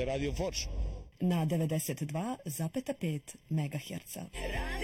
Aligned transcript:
slušate 0.00 0.04
Radio 0.04 0.32
Foč. 0.32 0.66
Na 1.20 1.46
92,5 1.46 3.20
MHz. 3.50 4.16
Radio 4.16 4.79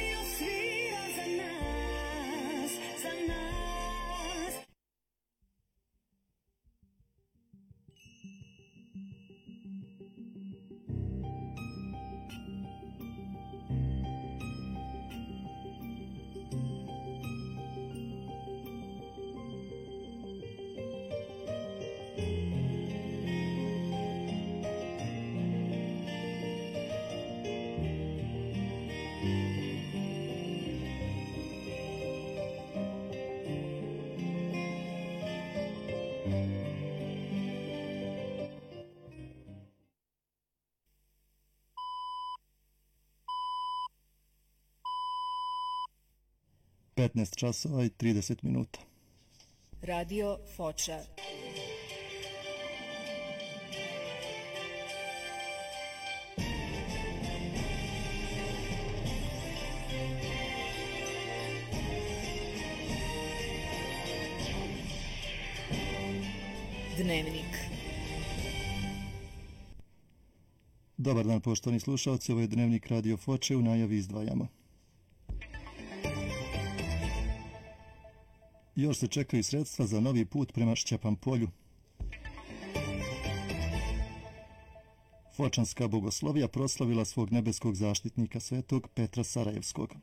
15 46.96 47.36
časova 47.36 47.84
i 47.84 47.88
30 47.88 48.36
minuta. 48.42 48.78
Radio 49.82 50.38
Foča. 50.56 50.98
Dnevnik. 66.99 67.44
Dobar 70.97 71.26
dan 71.26 71.41
poštovani 71.41 71.81
slušalci, 71.81 72.32
ovo 72.32 72.41
je 72.41 72.47
dnevnik 72.47 72.87
Radio 72.87 73.16
Foče, 73.16 73.56
u 73.56 73.62
najavi 73.62 73.97
izdvajamo. 73.97 74.56
Još 78.77 78.99
se 78.99 79.09
čekaju 79.09 79.44
sredstva 79.44 79.87
za 79.87 80.00
novi 80.00 80.25
put 80.25 80.53
prema 80.53 80.77
Šćepanpolju. 80.77 81.49
Fočanska 85.37 85.88
bogoslovija 85.88 86.49
proslavila 86.49 87.05
svog 87.05 87.33
nebeskog 87.33 87.75
zaštitnika 87.75 88.41
svetog 88.41 88.88
Petra 88.94 89.25
Sarajevskog. 89.25 89.94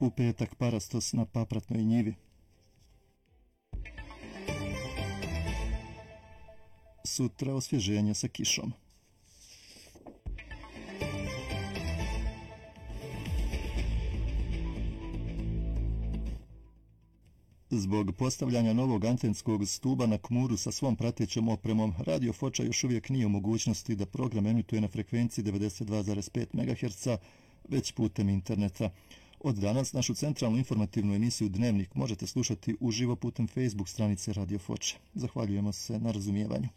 U 0.00 0.10
petak 0.10 0.54
parastos 0.54 1.12
na 1.12 1.26
papratnoj 1.26 1.82
njivi. 1.82 2.14
Sutra 7.04 7.54
osvježenje 7.54 8.14
sa 8.14 8.28
kišom. 8.28 8.72
Zbog 17.74 18.12
postavljanja 18.16 18.72
novog 18.72 19.04
antenskog 19.04 19.68
stuba 19.68 20.06
na 20.06 20.18
Kmuru 20.18 20.56
sa 20.56 20.72
svom 20.72 20.96
pratećom 20.96 21.48
opremom, 21.48 21.94
Radio 21.98 22.32
Foča 22.32 22.62
još 22.62 22.84
uvijek 22.84 23.08
nije 23.08 23.26
u 23.26 23.28
mogućnosti 23.28 23.96
da 23.96 24.06
program 24.06 24.46
emituje 24.46 24.80
na 24.80 24.88
frekvenciji 24.88 25.44
92,5 25.44 26.46
MHz, 26.52 27.08
već 27.68 27.92
putem 27.92 28.28
interneta. 28.28 28.90
Od 29.40 29.54
danas 29.54 29.92
našu 29.92 30.14
centralnu 30.14 30.58
informativnu 30.58 31.14
emisiju 31.14 31.48
Dnevnik 31.48 31.94
možete 31.94 32.26
slušati 32.26 32.76
uživo 32.80 33.16
putem 33.16 33.48
Facebook 33.48 33.88
stranice 33.88 34.32
Radio 34.32 34.58
Foče. 34.58 34.96
Zahvaljujemo 35.14 35.72
se 35.72 35.98
na 35.98 36.12
razumijevanju. 36.12 36.68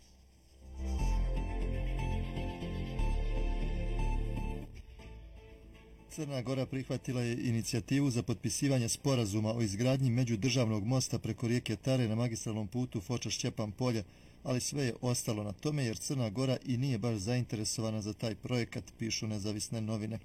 Crna 6.15 6.41
Gora 6.41 6.65
prihvatila 6.65 7.21
je 7.21 7.49
inicijativu 7.49 8.11
za 8.11 8.23
potpisivanje 8.23 8.89
sporazuma 8.89 9.55
o 9.55 9.61
izgradnji 9.61 10.09
međudržavnog 10.09 10.85
mosta 10.85 11.19
preko 11.19 11.47
rijeke 11.47 11.75
Tare 11.75 12.07
na 12.07 12.15
magistralnom 12.15 12.67
putu 12.67 13.01
Foča 13.01 13.29
Šćepan 13.29 13.71
polje, 13.71 14.03
ali 14.43 14.61
sve 14.61 14.83
je 14.83 14.93
ostalo 15.01 15.43
na 15.43 15.51
tome 15.51 15.85
jer 15.85 15.97
Crna 15.97 16.29
Gora 16.29 16.57
i 16.65 16.77
nije 16.77 16.97
baš 16.97 17.15
zainteresovana 17.17 18.01
za 18.01 18.13
taj 18.13 18.35
projekat, 18.35 18.83
pišu 18.99 19.27
nezavisne 19.27 19.81
novine. 19.81 20.19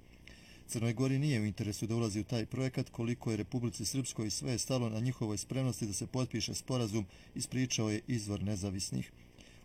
Crnoj 0.67 0.93
Gori 0.93 1.19
nije 1.19 1.41
u 1.41 1.45
interesu 1.45 1.87
da 1.87 1.95
ulazi 1.95 2.19
u 2.19 2.23
taj 2.23 2.45
projekat 2.45 2.89
koliko 2.89 3.31
je 3.31 3.37
Republici 3.37 3.85
Srpskoj 3.85 4.29
sve 4.29 4.51
je 4.51 4.57
stalo 4.57 4.89
na 4.89 4.99
njihovoj 4.99 5.37
spremnosti 5.37 5.87
da 5.87 5.93
se 5.93 6.07
potpiše 6.07 6.53
sporazum, 6.53 7.05
ispričao 7.35 7.89
je 7.89 8.01
izvor 8.07 8.43
nezavisnih. 8.43 9.11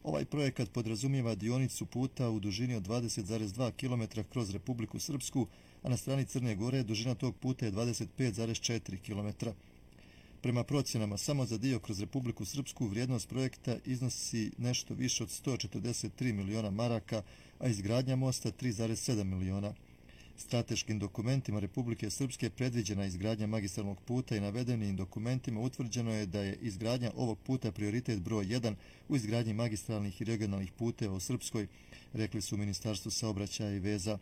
Ovaj 0.06 0.24
projekat 0.24 0.70
podrazumijeva 0.72 1.34
dionicu 1.34 1.86
puta 1.86 2.30
u 2.30 2.40
dužini 2.40 2.74
od 2.74 2.86
20,2 2.86 3.70
km 3.72 4.20
kroz 4.32 4.50
Republiku 4.50 4.98
Srpsku, 4.98 5.46
a 5.86 5.88
na 5.88 5.96
strani 5.96 6.24
Crne 6.24 6.54
Gore 6.54 6.82
dužina 6.82 7.14
tog 7.14 7.36
puta 7.36 7.66
je 7.66 7.72
25,4 7.72 8.98
km. 9.06 9.46
Prema 10.40 10.64
procjenama, 10.64 11.16
samo 11.16 11.46
za 11.46 11.58
dio 11.58 11.78
kroz 11.78 12.00
Republiku 12.00 12.44
Srpsku 12.44 12.86
vrijednost 12.86 13.28
projekta 13.28 13.76
iznosi 13.84 14.50
nešto 14.58 14.94
više 14.94 15.22
od 15.22 15.28
143 15.28 16.32
miliona 16.32 16.70
maraka, 16.70 17.22
a 17.58 17.68
izgradnja 17.68 18.16
mosta 18.16 18.52
3,7 18.52 19.24
miliona. 19.24 19.74
Strateškim 20.36 20.98
dokumentima 20.98 21.60
Republike 21.60 22.10
Srpske 22.10 22.50
predviđena 22.50 23.06
izgradnja 23.06 23.46
magistralnog 23.46 24.00
puta 24.00 24.36
i 24.36 24.40
navedenim 24.40 24.96
dokumentima 24.96 25.60
utvrđeno 25.60 26.12
je 26.14 26.26
da 26.26 26.40
je 26.40 26.58
izgradnja 26.62 27.10
ovog 27.16 27.38
puta 27.38 27.72
prioritet 27.72 28.20
broj 28.20 28.44
1 28.44 28.74
u 29.08 29.16
izgradnji 29.16 29.52
magistralnih 29.52 30.20
i 30.20 30.24
regionalnih 30.24 30.72
puteva 30.72 31.14
u 31.14 31.20
Srpskoj, 31.20 31.66
rekli 32.12 32.42
su 32.42 32.56
Ministarstvo 32.56 33.10
saobraćaja 33.10 33.70
i 33.70 33.78
veza. 33.78 34.18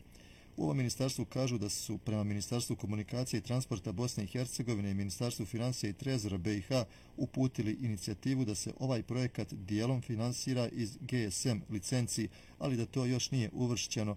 U 0.57 0.63
ovom 0.63 0.77
ministarstvu 0.77 1.25
kažu 1.25 1.57
da 1.57 1.69
su 1.69 1.97
prema 1.97 2.23
Ministarstvu 2.23 2.75
komunikacije 2.75 3.37
i 3.37 3.41
transporta 3.41 3.91
Bosne 3.91 4.23
i 4.23 4.27
Hercegovine 4.27 4.91
i 4.91 4.93
Ministarstvu 4.93 5.45
financija 5.45 5.89
i 5.89 5.93
trezora 5.93 6.37
BiH 6.37 6.67
uputili 7.17 7.77
inicijativu 7.81 8.45
da 8.45 8.55
se 8.55 8.73
ovaj 8.79 9.03
projekat 9.03 9.53
dijelom 9.53 10.01
finansira 10.01 10.67
iz 10.67 10.97
GSM 11.01 11.57
licenci, 11.69 12.27
ali 12.59 12.77
da 12.77 12.85
to 12.85 13.05
još 13.05 13.31
nije 13.31 13.49
uvršćeno 13.53 14.15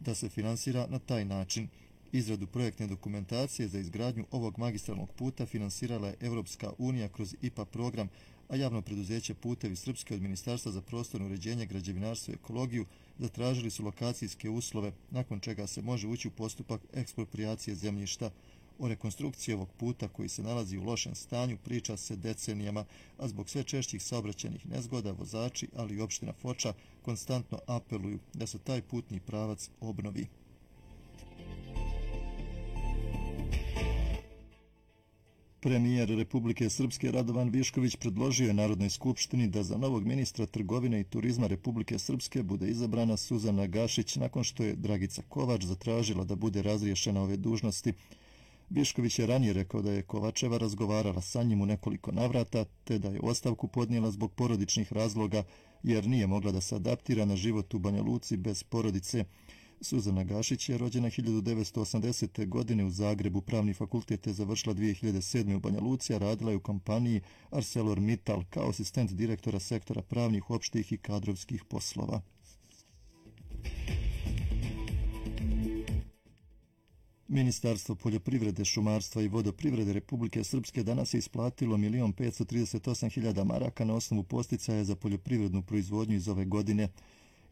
da 0.00 0.14
se 0.14 0.28
finansira 0.28 0.86
na 0.90 0.98
taj 0.98 1.24
način. 1.24 1.68
Izradu 2.12 2.46
projektne 2.46 2.86
dokumentacije 2.86 3.68
za 3.68 3.78
izgradnju 3.78 4.24
ovog 4.30 4.58
magistralnog 4.58 5.12
puta 5.12 5.46
finansirala 5.46 6.08
je 6.08 6.16
Evropska 6.20 6.72
unija 6.78 7.08
kroz 7.08 7.34
IPA 7.42 7.64
program, 7.64 8.08
a 8.48 8.56
javno 8.56 8.82
preduzeće 8.82 9.34
Putevi 9.34 9.76
Srpske 9.76 10.14
od 10.14 10.22
Ministarstva 10.22 10.72
za 10.72 10.80
prostorno 10.80 11.26
uređenje, 11.26 11.66
građevinarstvo 11.66 12.32
i 12.32 12.34
ekologiju 12.34 12.86
zatražili 13.18 13.70
su 13.70 13.84
lokacijske 13.84 14.50
uslove, 14.50 14.92
nakon 15.10 15.40
čega 15.40 15.66
se 15.66 15.82
može 15.82 16.06
ući 16.06 16.28
u 16.28 16.30
postupak 16.30 16.80
ekspropriacije 16.92 17.74
zemljišta. 17.74 18.30
O 18.78 18.88
rekonstrukciji 18.88 19.54
ovog 19.54 19.68
puta 19.78 20.08
koji 20.08 20.28
se 20.28 20.42
nalazi 20.42 20.78
u 20.78 20.84
lošem 20.84 21.14
stanju 21.14 21.58
priča 21.64 21.96
se 21.96 22.16
decenijama, 22.16 22.84
a 23.18 23.28
zbog 23.28 23.48
sve 23.48 23.64
češćih 23.64 24.02
saobraćenih 24.02 24.66
nezgoda 24.66 25.12
vozači, 25.12 25.68
ali 25.76 25.94
i 25.94 26.00
opština 26.00 26.32
Foča, 26.32 26.72
konstantno 27.02 27.58
apeluju 27.66 28.18
da 28.34 28.46
se 28.46 28.58
taj 28.58 28.82
putni 28.82 29.20
pravac 29.20 29.70
obnovi. 29.80 30.26
Premijer 35.64 36.08
Republike 36.08 36.70
Srpske 36.70 37.10
Radovan 37.10 37.48
Višković 37.48 37.96
predložio 37.96 38.46
je 38.46 38.54
Narodnoj 38.54 38.90
skupštini 38.90 39.48
da 39.48 39.62
za 39.62 39.76
novog 39.78 40.06
ministra 40.06 40.46
trgovine 40.46 41.00
i 41.00 41.04
turizma 41.04 41.46
Republike 41.46 41.98
Srpske 41.98 42.42
bude 42.42 42.68
izabrana 42.68 43.16
Suzana 43.16 43.66
Gašić 43.66 44.16
nakon 44.16 44.44
što 44.44 44.64
je 44.64 44.74
Dragica 44.74 45.22
Kovač 45.28 45.64
zatražila 45.64 46.24
da 46.24 46.34
bude 46.34 46.62
razriješena 46.62 47.22
ove 47.22 47.36
dužnosti. 47.36 47.92
Višković 48.70 49.18
je 49.18 49.26
ranije 49.26 49.52
rekao 49.52 49.82
da 49.82 49.92
je 49.92 50.02
Kovačeva 50.02 50.58
razgovarala 50.58 51.20
sa 51.20 51.42
njim 51.42 51.60
u 51.60 51.66
nekoliko 51.66 52.12
navrata, 52.12 52.64
te 52.84 52.98
da 52.98 53.08
je 53.08 53.20
ostavku 53.22 53.68
podnijela 53.68 54.10
zbog 54.10 54.32
porodičnih 54.32 54.92
razloga, 54.92 55.44
jer 55.82 56.06
nije 56.06 56.26
mogla 56.26 56.52
da 56.52 56.60
se 56.60 56.76
adaptira 56.76 57.24
na 57.24 57.36
život 57.36 57.74
u 57.74 57.78
Banja 57.78 58.02
Luci 58.02 58.36
bez 58.36 58.62
porodice. 58.62 59.24
Suzana 59.80 60.24
Gašić 60.24 60.68
je 60.68 60.78
rođena 60.78 61.10
1980. 61.10 62.48
godine 62.48 62.84
u 62.84 62.90
Zagrebu, 62.90 63.40
pravni 63.40 63.74
fakultet 63.74 64.26
je 64.26 64.32
završila 64.32 64.74
2007. 64.74 65.56
u 65.56 65.60
Banja 65.60 65.80
Lucija, 65.80 66.16
a 66.16 66.18
radila 66.18 66.50
je 66.50 66.56
u 66.56 66.60
kompaniji 66.60 67.20
ArcelorMittal 67.50 68.44
kao 68.50 68.68
asistent 68.68 69.12
direktora 69.12 69.60
sektora 69.60 70.02
pravnih, 70.02 70.50
opštih 70.50 70.92
i 70.92 70.96
kadrovskih 70.96 71.64
poslova. 71.64 72.22
Ministarstvo 77.28 77.94
poljoprivrede, 77.94 78.64
šumarstva 78.64 79.22
i 79.22 79.28
vodoprivrede 79.28 79.92
Republike 79.92 80.44
Srpske 80.44 80.82
danas 80.82 81.14
je 81.14 81.18
isplatilo 81.18 81.76
1.538.000 81.76 83.44
maraka 83.44 83.84
na 83.84 83.94
osnovu 83.94 84.22
posticaja 84.22 84.84
za 84.84 84.96
poljoprivrednu 84.96 85.62
proizvodnju 85.62 86.16
iz 86.16 86.28
ove 86.28 86.44
godine. 86.44 86.88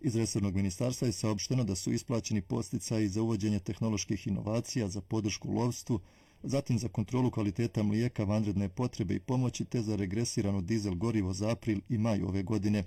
Iz 0.04 0.16
resornog 0.16 0.54
ministarstva 0.54 1.06
je 1.06 1.12
saopšteno 1.12 1.64
da 1.64 1.74
su 1.74 1.92
isplaćeni 1.92 2.42
posticaji 2.42 3.08
za 3.08 3.22
uvođenje 3.22 3.58
tehnoloških 3.58 4.26
inovacija, 4.26 4.88
za 4.88 5.00
podršku 5.00 5.52
lovstvu, 5.52 6.00
zatim 6.42 6.78
za 6.78 6.88
kontrolu 6.88 7.30
kvaliteta 7.30 7.82
mlijeka, 7.82 8.24
vanredne 8.24 8.68
potrebe 8.68 9.14
i 9.14 9.20
pomoći, 9.20 9.64
te 9.64 9.82
za 9.82 9.96
regresirano 9.96 10.60
dizel 10.60 10.94
gorivo 10.94 11.32
za 11.32 11.50
april 11.50 11.80
i 11.88 11.98
maj 11.98 12.22
ove 12.22 12.42
godine. 12.42 12.84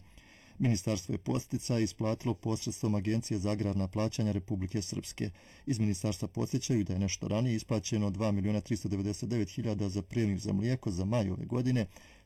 Ministarstvo 0.60 1.14
je 1.14 1.18
postica 1.18 1.80
isplatilo 1.80 2.34
posredstvom 2.34 2.96
Agencije 2.96 3.40
za 3.40 3.52
agrarna 3.52 3.88
plaćanja 3.88 4.32
Republike 4.32 4.82
Srpske. 4.82 5.30
Iz 5.66 5.80
ministarstva 5.80 6.28
podsjećaju 6.28 6.84
da 6.84 6.94
je 6.94 7.00
nešto 7.00 7.28
ranije 7.28 7.56
isplaćeno 7.56 8.12
2.399.000 8.12 9.88
za 9.88 10.02
premiju 10.02 10.40
za 10.40 10.54
mlijeko 10.54 10.92
za 10.92 11.06
maj 11.06 11.30
ove 11.30 11.46
godine, 11.46 11.86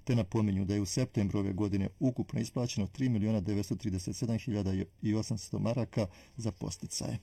te 0.10 0.16
napominju 0.16 0.66
da 0.66 0.74
je 0.74 0.82
u 0.82 0.86
septembru 0.86 1.40
ove 1.40 1.54
godine 1.54 1.90
ukupno 2.00 2.40
isplaćeno 2.40 2.88
3.937.800 2.88 5.60
maraka 5.60 6.08
za 6.38 6.52
posticaje. 6.52 7.20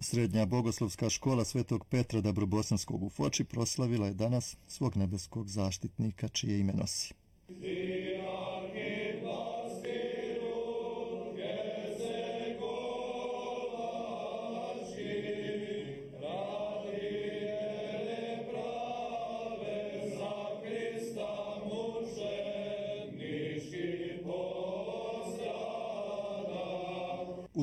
Srednja 0.00 0.46
bogoslovska 0.46 1.10
škola 1.10 1.44
Svetog 1.44 1.84
Petra 1.84 2.20
Dabrobosanskog 2.20 3.02
u 3.02 3.08
Foči 3.08 3.44
proslavila 3.44 4.06
je 4.06 4.14
danas 4.14 4.56
svog 4.68 4.96
nebeskog 4.96 5.48
zaštitnika 5.48 6.28
čije 6.28 6.60
ime 6.60 6.72
nosi. 6.72 7.14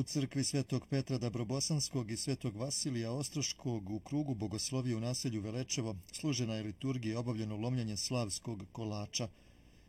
U 0.00 0.02
crkvi 0.02 0.44
Svetog 0.44 0.86
Petra 0.86 1.18
Dabrobosanskog 1.18 2.10
i 2.10 2.16
Svetog 2.16 2.56
Vasilija 2.56 3.12
Ostroškog 3.12 3.90
u 3.90 4.00
krugu 4.00 4.34
Bogoslovije 4.34 4.96
u 4.96 5.00
naselju 5.00 5.40
Velečevo 5.40 5.96
služena 6.12 6.54
je 6.54 6.62
liturgija 6.62 7.18
obavljeno 7.18 7.56
lomljanje 7.56 7.96
slavskog 7.96 8.64
kolača. 8.72 9.28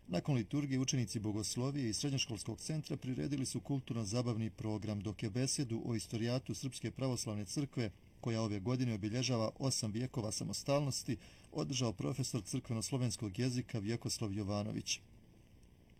Nakon 0.07 0.35
liturgije 0.35 0.79
učenici 0.79 1.19
Bogoslovije 1.19 1.89
i 1.89 1.93
Srednjoškolskog 1.93 2.59
centra 2.59 2.97
priredili 2.97 3.45
su 3.45 3.59
kulturno-zabavni 3.59 4.49
program, 4.49 5.01
dok 5.01 5.23
je 5.23 5.29
besedu 5.29 5.81
o 5.85 5.95
istorijatu 5.95 6.53
Srpske 6.53 6.91
pravoslavne 6.91 7.45
crkve, 7.45 7.91
koja 8.21 8.41
ove 8.41 8.59
godine 8.59 8.93
obilježava 8.93 9.49
osam 9.59 9.91
vijekova 9.91 10.31
samostalnosti, 10.31 11.17
održao 11.51 11.93
profesor 11.93 12.41
crkveno-slovenskog 12.43 13.39
jezika 13.39 13.79
Vjekoslav 13.79 14.33
Jovanović. 14.33 14.99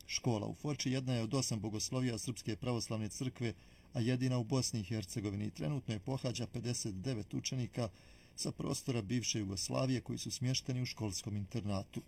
Škola 0.08 0.48
u 0.48 0.54
Foči 0.54 0.92
jedna 0.92 1.14
je 1.14 1.24
od 1.24 1.34
osam 1.34 1.60
bogoslovija 1.60 2.18
Srpske 2.18 2.56
pravoslavne 2.56 3.10
crkve, 3.10 3.54
a 3.94 4.00
jedina 4.00 4.38
u 4.38 4.44
Bosni 4.44 4.80
i 4.80 4.84
Hercegovini. 4.84 5.52
Trenutno 5.52 5.94
je 5.94 6.00
pohađa 6.00 6.48
59 6.54 7.38
učenika 7.38 7.90
sa 8.36 8.52
prostora 8.52 9.02
bivše 9.02 9.40
Jugoslavije 9.40 10.02
koji 10.02 10.18
su 10.18 10.32
smješteni 10.32 10.82
u 10.82 10.86
školskom 10.86 11.38
internatu. 11.38 12.02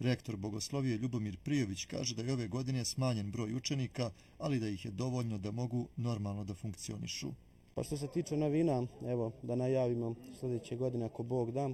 Rektor 0.00 0.36
Bogoslovije 0.36 0.98
Ljubomir 0.98 1.36
Prijović 1.36 1.84
kaže 1.84 2.14
da 2.14 2.22
je 2.22 2.32
ove 2.32 2.48
godine 2.48 2.84
smanjen 2.84 3.30
broj 3.30 3.54
učenika, 3.54 4.10
ali 4.38 4.60
da 4.60 4.68
ih 4.68 4.84
je 4.84 4.90
dovoljno 4.90 5.38
da 5.38 5.50
mogu 5.50 5.88
normalno 5.96 6.44
da 6.44 6.54
funkcionišu. 6.54 7.32
Pa 7.74 7.82
što 7.82 7.96
se 7.96 8.08
tiče 8.08 8.36
novina, 8.36 8.86
evo 9.06 9.32
da 9.42 9.54
najavimo 9.54 10.14
sljedeće 10.40 10.76
godine 10.76 11.04
ako 11.04 11.22
Bog 11.22 11.52
da, 11.52 11.70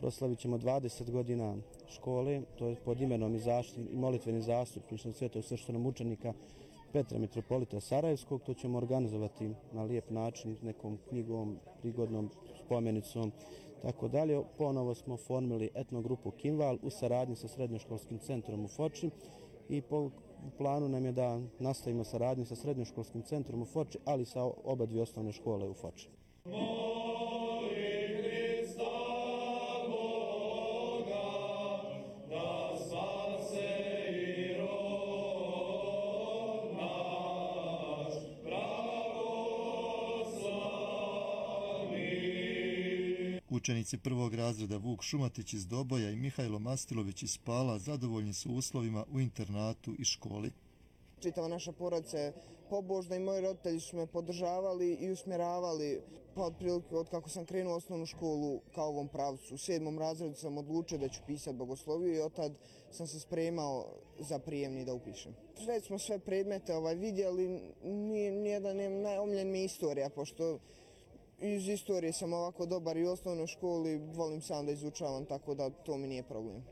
proslavit 0.00 0.38
ćemo 0.38 0.58
20 0.58 1.10
godina 1.10 1.56
škole, 1.94 2.42
to 2.58 2.68
je 2.68 2.76
pod 2.84 3.00
imenom 3.00 3.34
i, 3.34 3.38
zaštit, 3.38 3.78
i 3.92 3.96
molitvenim 3.96 4.42
zastupničnom 4.42 5.14
svetog 5.14 5.44
srštenom 5.44 5.86
učenika 5.86 6.32
Petra 6.96 7.18
Mitropolita 7.18 7.80
Sarajevskog. 7.80 8.42
To 8.42 8.54
ćemo 8.54 8.78
organizovati 8.78 9.50
na 9.72 9.82
lijep 9.82 10.10
način, 10.10 10.56
nekom 10.62 10.98
knjigom, 11.08 11.58
prigodnom 11.80 12.30
spomenicom, 12.64 13.32
tako 13.82 14.08
dalje. 14.08 14.42
Ponovo 14.58 14.94
smo 14.94 15.16
formili 15.16 15.70
etnogrupu 15.74 16.30
Kimval 16.30 16.78
u 16.82 16.90
saradnji 16.90 17.36
sa 17.36 17.48
Srednjoškolskim 17.48 18.18
centrom 18.18 18.64
u 18.64 18.68
Foči 18.68 19.10
i 19.68 19.82
po 19.82 20.10
planu 20.58 20.88
nam 20.88 21.04
je 21.04 21.12
da 21.12 21.40
nastavimo 21.58 22.04
saradnju 22.04 22.44
sa 22.44 22.56
Srednjoškolskim 22.56 23.22
centrom 23.22 23.62
u 23.62 23.66
Foči, 23.66 23.98
ali 24.04 24.24
sa 24.24 24.44
oba 24.64 24.86
dvije 24.86 25.02
osnovne 25.02 25.32
škole 25.32 25.68
u 25.68 25.74
Foči. 25.74 26.08
Učenici 43.56 43.98
prvog 43.98 44.34
razreda 44.34 44.76
Vuk 44.76 45.02
Šumatić 45.02 45.54
iz 45.54 45.66
Doboja 45.66 46.10
i 46.10 46.16
Mihajlo 46.16 46.58
Mastilović 46.58 47.22
iz 47.22 47.38
Pala 47.38 47.78
zadovoljni 47.78 48.32
su 48.32 48.52
uslovima 48.52 49.04
u 49.12 49.20
internatu 49.20 49.94
i 49.98 50.04
školi. 50.04 50.50
Čitava 51.20 51.48
naša 51.48 51.72
porodica 51.72 52.18
je 52.18 52.32
pobožna 52.70 53.16
i 53.16 53.20
moji 53.20 53.40
roditelji 53.40 53.80
su 53.80 53.96
me 53.96 54.06
podržavali 54.06 54.94
i 54.94 55.10
usmjeravali 55.10 56.00
pa 56.34 56.42
otprilike 56.42 56.96
od 56.96 57.08
kako 57.08 57.28
sam 57.28 57.46
krenuo 57.46 57.76
osnovnu 57.76 58.06
školu 58.06 58.60
kao 58.74 58.88
ovom 58.88 59.08
pravcu. 59.08 59.54
U 59.54 59.58
sedmom 59.58 59.98
razredu 59.98 60.34
sam 60.34 60.58
odlučio 60.58 60.98
da 60.98 61.08
ću 61.08 61.20
pisati 61.26 61.56
bogosloviju 61.56 62.14
i 62.14 62.20
od 62.20 62.32
tad 62.32 62.52
sam 62.90 63.06
se 63.06 63.20
spremao 63.20 63.86
za 64.18 64.38
prijemni 64.38 64.84
da 64.84 64.94
upišem. 64.94 65.34
Već 65.66 65.86
smo 65.86 65.98
sve 65.98 66.18
predmete 66.18 66.74
ovaj, 66.74 66.94
vidjeli, 66.94 67.60
nijedan 68.32 68.80
je 68.80 68.90
najomljen 68.90 69.50
mi 69.50 69.64
istorija, 69.64 70.08
pošto 70.08 70.58
iz 71.40 71.68
istorije 71.68 72.12
sam 72.12 72.32
ovako 72.32 72.66
dobar 72.66 72.96
i 72.96 73.04
u 73.04 73.10
osnovnoj 73.10 73.46
školi, 73.46 73.96
volim 73.96 74.40
sam 74.40 74.66
da 74.66 74.72
izučavam, 74.72 75.24
tako 75.24 75.54
da 75.54 75.70
to 75.70 75.96
mi 75.96 76.06
nije 76.06 76.22
problem. 76.22 76.64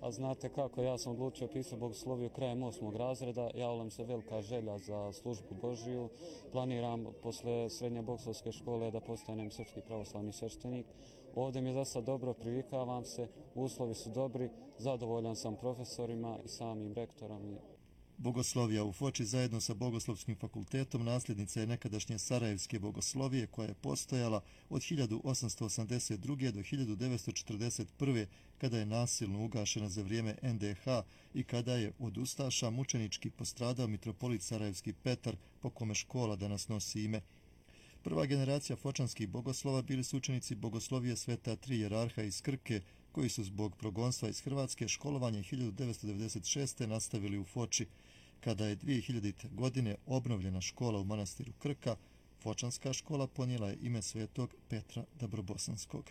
A 0.00 0.10
znate 0.10 0.48
kako, 0.48 0.82
ja 0.82 0.98
sam 0.98 1.12
odlučio 1.12 1.48
pisao 1.48 1.78
Bogosloviju 1.78 2.30
krajem 2.30 2.62
osmog 2.62 2.96
razreda, 2.96 3.50
javljam 3.54 3.90
se 3.90 4.04
velika 4.04 4.40
želja 4.42 4.78
za 4.78 5.12
službu 5.12 5.54
Božiju, 5.62 6.08
planiram 6.52 7.06
posle 7.22 7.70
srednje 7.70 8.02
bogoslovske 8.02 8.52
škole 8.52 8.90
da 8.90 9.00
postanem 9.00 9.50
srpski 9.50 9.80
pravoslavni 9.80 10.32
sveštenik. 10.32 10.86
Ovdje 11.34 11.62
mi 11.62 11.68
je 11.68 11.74
zasa 11.74 12.00
dobro, 12.00 12.34
privikavam 12.34 13.04
se, 13.04 13.28
uslovi 13.54 13.94
su 13.94 14.10
dobri, 14.10 14.50
zadovoljan 14.78 15.36
sam 15.36 15.56
profesorima 15.56 16.38
i 16.44 16.48
samim 16.48 16.92
rektorom 16.92 17.50
i 17.50 17.77
Bogoslovija 18.18 18.84
u 18.84 18.92
Foči 18.92 19.24
zajedno 19.24 19.60
sa 19.60 19.74
Bogoslovskim 19.74 20.36
fakultetom 20.36 21.04
nasljednica 21.04 21.60
je 21.60 21.66
nekadašnje 21.66 22.18
Sarajevske 22.18 22.78
bogoslovije 22.78 23.46
koja 23.46 23.68
je 23.68 23.74
postojala 23.74 24.40
od 24.70 24.82
1882. 24.82 26.50
do 26.50 26.60
1941. 26.60 28.26
kada 28.58 28.78
je 28.78 28.86
nasilno 28.86 29.44
ugašena 29.44 29.88
za 29.88 30.02
vrijeme 30.02 30.36
NDH 30.42 30.86
i 31.34 31.44
kada 31.44 31.74
je 31.74 31.92
od 31.98 32.18
Ustaša 32.18 32.70
mučenički 32.70 33.30
postradao 33.30 33.86
mitropolit 33.86 34.42
Sarajevski 34.42 34.92
Petar 34.92 35.36
po 35.60 35.70
kome 35.70 35.94
škola 35.94 36.36
danas 36.36 36.68
nosi 36.68 37.04
ime. 37.04 37.20
Prva 38.02 38.26
generacija 38.26 38.76
fočanskih 38.76 39.28
bogoslova 39.28 39.82
bili 39.82 40.04
su 40.04 40.16
učenici 40.16 40.54
bogoslovije 40.54 41.16
sveta 41.16 41.56
tri 41.56 41.78
jerarha 41.80 42.22
iz 42.22 42.42
Krke, 42.42 42.80
koji 43.12 43.28
su 43.28 43.44
zbog 43.44 43.76
progonstva 43.76 44.28
iz 44.28 44.40
Hrvatske 44.40 44.88
školovanje 44.88 45.42
1996. 45.42 46.86
nastavili 46.86 47.38
u 47.38 47.44
Foči. 47.44 47.86
Kada 48.40 48.66
je 48.66 48.76
2000. 48.76 49.54
godine 49.54 49.96
obnovljena 50.06 50.60
škola 50.60 51.00
u 51.00 51.04
manastiru 51.04 51.52
Krka, 51.58 51.96
Fočanska 52.42 52.92
škola 52.92 53.26
ponijela 53.26 53.68
je 53.68 53.78
ime 53.82 54.02
svetog 54.02 54.54
Petra 54.68 55.04
Dabrobosanskog. 55.20 56.10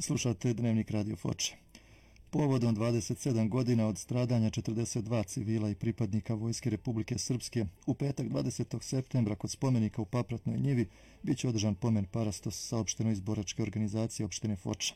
Slušate 0.00 0.54
Dnevnik 0.54 0.90
Radio 0.90 1.16
Foče. 1.16 1.67
Povodom 2.30 2.76
27 2.76 3.48
godina 3.48 3.86
od 3.86 3.98
stradanja 3.98 4.50
42 4.50 5.24
civila 5.26 5.70
i 5.70 5.74
pripadnika 5.74 6.34
Vojske 6.34 6.70
Republike 6.70 7.18
Srpske, 7.18 7.64
u 7.86 7.94
petak 7.94 8.26
20. 8.26 8.82
septembra 8.82 9.34
kod 9.34 9.50
spomenika 9.50 10.02
u 10.02 10.04
Papratnoj 10.04 10.58
njivi 10.58 10.86
biće 11.22 11.48
održan 11.48 11.74
pomen 11.74 12.04
Parastos 12.04 12.68
saopšteno 12.68 13.10
iz 13.10 13.20
boračke 13.20 13.62
organizacije 13.62 14.26
opštine 14.26 14.56
Foča. 14.56 14.94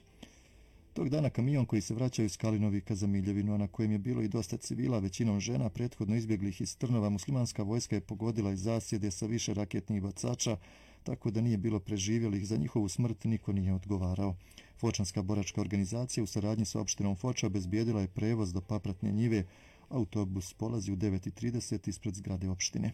Tog 0.93 1.09
dana 1.09 1.31
kamion 1.31 1.67
koji 1.67 1.83
se 1.83 1.95
vraćaju 1.95 2.27
iz 2.27 2.37
Kalinovi 2.37 2.81
ka 2.81 2.95
Zamiljevinu, 2.95 3.55
a 3.55 3.59
na 3.59 3.69
kojem 3.69 3.93
je 3.93 3.99
bilo 3.99 4.23
i 4.23 4.29
dosta 4.29 4.57
civila, 4.57 4.99
većinom 4.99 5.41
žena, 5.41 5.69
prethodno 5.69 6.17
izbjeglih 6.17 6.61
iz 6.61 6.77
Trnova, 6.77 7.09
muslimanska 7.09 7.63
vojska 7.63 7.97
je 7.97 8.01
pogodila 8.01 8.53
iz 8.53 8.63
zasjede 8.63 9.11
sa 9.11 9.27
više 9.27 9.55
raketnih 9.55 10.03
bacača, 10.03 10.57
tako 11.03 11.31
da 11.31 11.41
nije 11.41 11.57
bilo 11.57 11.81
preživjelih, 11.81 12.47
za 12.47 12.57
njihovu 12.57 12.89
smrt 12.89 13.25
niko 13.25 13.53
nije 13.53 13.75
odgovarao. 13.75 14.37
Fočanska 14.83 15.23
boračka 15.23 15.61
organizacija 15.61 16.25
u 16.25 16.27
saradnji 16.27 16.65
sa 16.65 16.81
opštinom 16.81 17.17
Foča 17.17 17.47
obezbijedila 17.47 18.01
je 18.01 18.09
prevoz 18.09 18.53
do 18.53 18.61
papratne 18.61 19.13
njive. 19.13 19.45
Autobus 19.89 20.55
polazi 20.55 20.93
u 20.93 20.97
9.30 20.97 21.89
ispred 21.89 22.15
zgrade 22.15 22.49
opštine. 22.49 22.93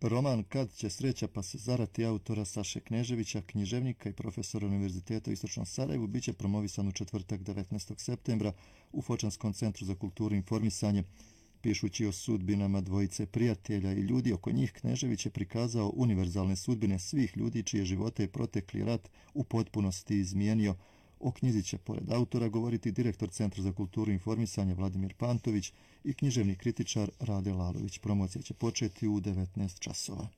Roman 0.00 0.42
Kad 0.42 0.72
će 0.72 0.90
sreća 0.90 1.28
pa 1.28 1.42
se 1.42 1.58
zarati 1.58 2.04
autora 2.04 2.44
Saše 2.44 2.80
Kneževića, 2.80 3.42
književnika 3.42 4.08
i 4.08 4.12
profesora 4.12 4.66
Univerziteta 4.66 5.30
u 5.30 5.32
Istočnom 5.32 5.66
Sarajevu, 5.66 6.06
bit 6.06 6.24
će 6.24 6.32
promovisan 6.32 6.88
u 6.88 6.92
četvrtak 6.92 7.40
19. 7.40 7.98
septembra 7.98 8.52
u 8.92 9.02
Fočanskom 9.02 9.52
centru 9.52 9.86
za 9.86 9.94
kulturu 9.94 10.34
i 10.34 10.38
informisanje. 10.38 11.04
Pišući 11.62 12.06
o 12.06 12.12
sudbinama 12.12 12.80
dvojice 12.80 13.26
prijatelja 13.26 13.92
i 13.92 14.00
ljudi 14.00 14.32
oko 14.32 14.52
njih, 14.52 14.72
Knežević 14.72 15.26
je 15.26 15.30
prikazao 15.30 15.92
univerzalne 15.96 16.56
sudbine 16.56 16.98
svih 16.98 17.36
ljudi 17.36 17.62
čije 17.62 17.84
živote 17.84 18.22
je 18.22 18.28
protekli 18.28 18.84
rat 18.84 19.10
u 19.34 19.44
potpunosti 19.44 20.18
izmijenio. 20.18 20.76
O 21.20 21.32
knjizi 21.32 21.62
će, 21.62 21.78
pored 21.78 22.12
autora, 22.12 22.48
govoriti 22.48 22.92
direktor 22.92 23.30
Centra 23.30 23.62
za 23.62 23.72
kulturu 23.72 24.10
i 24.10 24.14
informisanje 24.14 24.74
Vladimir 24.74 25.14
Pantović 25.14 25.72
i 26.04 26.14
književni 26.14 26.54
kritičar 26.54 27.10
Rade 27.20 27.52
Lalović. 27.52 27.98
Promocija 27.98 28.42
će 28.42 28.54
početi 28.54 29.08
u 29.08 29.20
19 29.20 29.78
časova. 29.78 30.28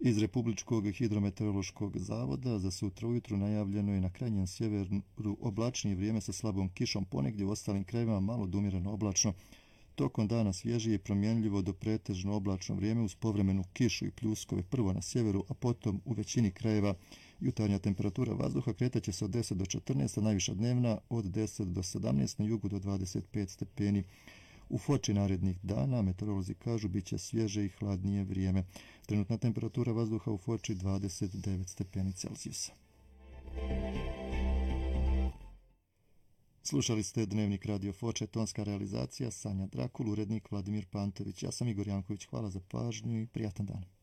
Iz 0.00 0.18
Republičkog 0.18 0.84
hidrometeorološkog 0.90 1.98
zavoda 1.98 2.58
za 2.58 2.70
sutra 2.70 3.08
ujutru 3.08 3.36
najavljeno 3.36 3.92
je 3.94 4.00
na 4.00 4.10
krajnjem 4.10 4.46
sjeveru 4.46 5.36
oblačnije 5.40 5.96
vrijeme 5.96 6.20
sa 6.20 6.32
slabom 6.32 6.68
kišom, 6.68 7.04
ponegdje 7.04 7.46
u 7.46 7.50
ostalim 7.50 7.84
krajevima 7.84 8.20
malo 8.20 8.46
dumirano 8.46 8.92
oblačno. 8.92 9.32
Tokom 9.94 10.28
dana 10.28 10.52
svježije 10.52 10.94
i 10.94 10.98
promjenljivo 10.98 11.62
do 11.62 11.72
pretežno 11.72 12.34
oblačno 12.34 12.74
vrijeme 12.74 13.02
uz 13.02 13.14
povremenu 13.14 13.64
kišu 13.72 14.06
i 14.06 14.10
pljuskove 14.10 14.62
prvo 14.62 14.92
na 14.92 15.02
sjeveru, 15.02 15.44
a 15.48 15.54
potom 15.54 16.00
u 16.04 16.12
većini 16.12 16.50
krajeva. 16.50 16.94
Jutarnja 17.40 17.78
temperatura 17.78 18.32
vazduha 18.32 18.72
kretaće 18.72 19.12
se 19.12 19.24
od 19.24 19.30
10 19.30 19.54
do 19.54 19.64
14, 19.64 20.18
a 20.18 20.22
najviša 20.22 20.54
dnevna 20.54 20.98
od 21.08 21.24
10 21.24 21.64
do 21.64 21.82
17, 21.82 22.40
na 22.40 22.46
jugu 22.46 22.68
do 22.68 22.78
25 22.78 23.48
stepeni. 23.48 24.04
U 24.68 24.78
Foči 24.78 25.14
narednih 25.14 25.58
dana 25.62 26.02
meteorolozi 26.02 26.54
kažu 26.54 26.88
bit 26.88 27.06
će 27.06 27.18
svježe 27.18 27.64
i 27.64 27.68
hladnije 27.68 28.24
vrijeme. 28.24 28.64
Trenutna 29.06 29.38
temperatura 29.38 29.92
vazduha 29.92 30.30
u 30.30 30.38
Foči 30.38 30.74
29 30.74 31.66
stepeni 31.66 32.12
Celzijusa. 32.12 32.72
Slušali 36.62 37.02
ste 37.02 37.26
Dnevnik 37.26 37.66
Radio 37.66 37.92
Foče, 37.92 38.26
tonska 38.26 38.64
realizacija, 38.64 39.30
Sanja 39.30 39.66
Drakul, 39.66 40.10
urednik 40.10 40.50
Vladimir 40.50 40.86
Pantović. 40.86 41.42
Ja 41.42 41.52
sam 41.52 41.68
Igor 41.68 41.88
Janković, 41.88 42.26
hvala 42.26 42.50
za 42.50 42.60
pažnju 42.70 43.20
i 43.20 43.26
prijatan 43.26 43.66
dan. 43.66 43.97